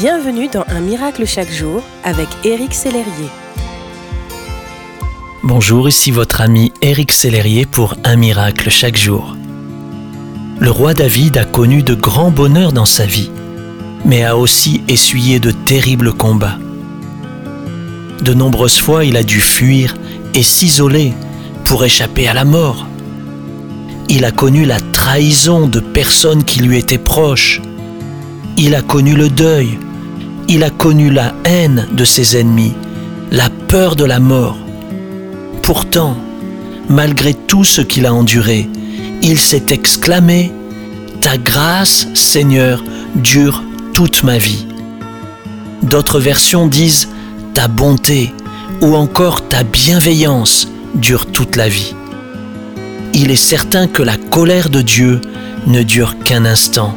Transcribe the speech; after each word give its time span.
Bienvenue 0.00 0.48
dans 0.48 0.64
Un 0.68 0.80
miracle 0.80 1.26
chaque 1.26 1.52
jour 1.52 1.82
avec 2.04 2.26
Éric 2.42 2.72
Sellerier. 2.72 3.28
Bonjour, 5.42 5.90
ici 5.90 6.10
votre 6.10 6.40
ami 6.40 6.72
Éric 6.80 7.12
Sellerier 7.12 7.66
pour 7.66 7.96
Un 8.04 8.16
miracle 8.16 8.70
chaque 8.70 8.96
jour. 8.96 9.36
Le 10.58 10.70
roi 10.70 10.94
David 10.94 11.36
a 11.36 11.44
connu 11.44 11.82
de 11.82 11.92
grands 11.92 12.30
bonheurs 12.30 12.72
dans 12.72 12.86
sa 12.86 13.04
vie, 13.04 13.30
mais 14.06 14.24
a 14.24 14.38
aussi 14.38 14.80
essuyé 14.88 15.38
de 15.38 15.50
terribles 15.50 16.14
combats. 16.14 16.56
De 18.22 18.32
nombreuses 18.32 18.78
fois, 18.78 19.04
il 19.04 19.18
a 19.18 19.22
dû 19.22 19.42
fuir 19.42 19.96
et 20.32 20.42
s'isoler 20.42 21.12
pour 21.66 21.84
échapper 21.84 22.26
à 22.26 22.32
la 22.32 22.46
mort. 22.46 22.86
Il 24.08 24.24
a 24.24 24.30
connu 24.30 24.64
la 24.64 24.80
trahison 24.80 25.66
de 25.66 25.80
personnes 25.80 26.44
qui 26.44 26.60
lui 26.60 26.78
étaient 26.78 26.96
proches. 26.96 27.60
Il 28.56 28.74
a 28.74 28.80
connu 28.80 29.14
le 29.14 29.28
deuil. 29.28 29.78
Il 30.52 30.64
a 30.64 30.70
connu 30.70 31.10
la 31.10 31.32
haine 31.44 31.86
de 31.92 32.04
ses 32.04 32.36
ennemis, 32.36 32.74
la 33.30 33.48
peur 33.68 33.94
de 33.94 34.02
la 34.02 34.18
mort. 34.18 34.58
Pourtant, 35.62 36.16
malgré 36.88 37.34
tout 37.34 37.62
ce 37.62 37.80
qu'il 37.80 38.04
a 38.04 38.12
enduré, 38.12 38.68
il 39.22 39.38
s'est 39.38 39.66
exclamé, 39.68 40.52
Ta 41.20 41.36
grâce, 41.38 42.08
Seigneur, 42.14 42.82
dure 43.14 43.62
toute 43.92 44.24
ma 44.24 44.38
vie. 44.38 44.66
D'autres 45.84 46.18
versions 46.18 46.66
disent, 46.66 47.08
Ta 47.54 47.68
bonté 47.68 48.34
ou 48.80 48.96
encore 48.96 49.46
ta 49.46 49.62
bienveillance 49.62 50.66
dure 50.96 51.26
toute 51.26 51.54
la 51.54 51.68
vie. 51.68 51.94
Il 53.14 53.30
est 53.30 53.36
certain 53.36 53.86
que 53.86 54.02
la 54.02 54.16
colère 54.16 54.68
de 54.68 54.82
Dieu 54.82 55.20
ne 55.68 55.84
dure 55.84 56.18
qu'un 56.24 56.44
instant, 56.44 56.96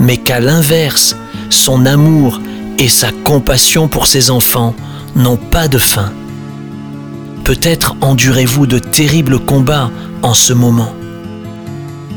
mais 0.00 0.16
qu'à 0.16 0.40
l'inverse, 0.40 1.14
son 1.48 1.86
amour 1.86 2.40
et 2.82 2.88
sa 2.88 3.12
compassion 3.12 3.86
pour 3.86 4.08
ses 4.08 4.32
enfants 4.32 4.74
n'ont 5.14 5.36
pas 5.36 5.68
de 5.68 5.78
fin. 5.78 6.12
Peut-être 7.44 7.94
endurez-vous 8.00 8.66
de 8.66 8.80
terribles 8.80 9.38
combats 9.38 9.88
en 10.22 10.34
ce 10.34 10.52
moment. 10.52 10.92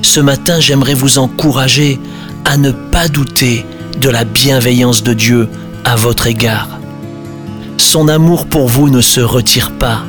Ce 0.01 0.19
matin, 0.19 0.59
j'aimerais 0.59 0.95
vous 0.95 1.19
encourager 1.19 1.99
à 2.45 2.57
ne 2.57 2.71
pas 2.71 3.07
douter 3.07 3.63
de 4.01 4.09
la 4.09 4.23
bienveillance 4.23 5.03
de 5.03 5.13
Dieu 5.13 5.49
à 5.83 5.95
votre 5.95 6.25
égard. 6.25 6.79
Son 7.77 8.07
amour 8.07 8.47
pour 8.47 8.67
vous 8.67 8.89
ne 8.89 9.01
se 9.01 9.21
retire 9.21 9.71
pas 9.71 10.01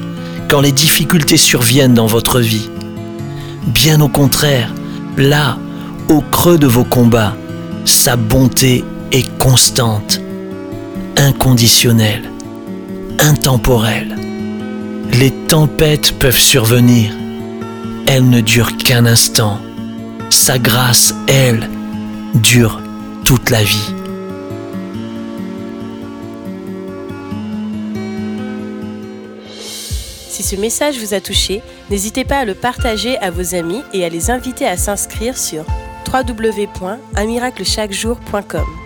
quand 0.48 0.62
les 0.62 0.72
difficultés 0.72 1.36
surviennent 1.36 1.94
dans 1.94 2.06
votre 2.06 2.40
vie. 2.40 2.70
Bien 3.66 4.00
au 4.00 4.08
contraire, 4.08 4.72
là, 5.18 5.58
au 6.08 6.22
creux 6.22 6.56
de 6.56 6.66
vos 6.66 6.84
combats, 6.84 7.36
sa 7.84 8.16
bonté 8.16 8.86
est 9.12 9.36
constante, 9.38 10.20
inconditionnelle, 11.16 12.30
intemporelle. 13.18 14.16
Les 15.12 15.30
tempêtes 15.30 16.18
peuvent 16.18 16.38
survenir, 16.38 17.12
elles 18.06 18.28
ne 18.28 18.40
durent 18.40 18.76
qu'un 18.76 19.06
instant. 19.06 19.58
Sa 20.30 20.58
grâce, 20.58 21.14
elle, 21.28 21.68
dure 22.34 22.80
toute 23.24 23.50
la 23.50 23.62
vie. 23.62 23.94
Si 30.28 30.42
ce 30.42 30.56
message 30.56 30.98
vous 30.98 31.14
a 31.14 31.20
touché, 31.20 31.62
n'hésitez 31.90 32.24
pas 32.24 32.40
à 32.40 32.44
le 32.44 32.54
partager 32.54 33.16
à 33.18 33.30
vos 33.30 33.54
amis 33.54 33.82
et 33.94 34.04
à 34.04 34.10
les 34.10 34.30
inviter 34.30 34.66
à 34.66 34.76
s'inscrire 34.76 35.38
sur 35.38 35.64
www.unmiraclechaquejour.com. 36.12 38.85